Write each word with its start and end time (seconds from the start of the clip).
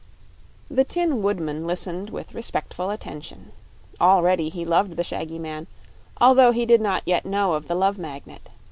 The 0.67 0.83
Tin 0.83 1.21
Woodman 1.21 1.63
listened 1.63 2.09
with 2.09 2.33
respectful 2.33 2.89
attention. 2.89 3.51
Already 3.99 4.49
he 4.49 4.65
loved 4.65 4.97
the 4.97 5.03
shaggy 5.03 5.37
man, 5.37 5.67
although 6.19 6.49
he 6.51 6.65
did 6.65 6.81
not 6.81 7.03
yet 7.05 7.23
know 7.23 7.53
of 7.53 7.67
the 7.67 7.75
Love 7.75 7.99
Magnet. 7.99 8.49